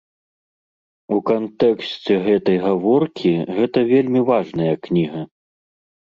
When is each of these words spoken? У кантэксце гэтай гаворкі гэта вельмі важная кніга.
У 1.15 1.17
кантэксце 1.27 2.13
гэтай 2.27 2.57
гаворкі 2.63 3.33
гэта 3.59 3.79
вельмі 3.91 4.23
важная 4.31 4.71
кніга. 4.89 5.21